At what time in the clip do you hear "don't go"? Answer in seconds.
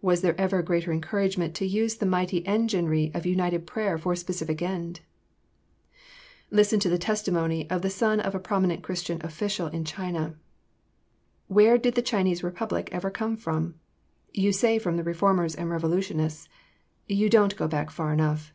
17.28-17.66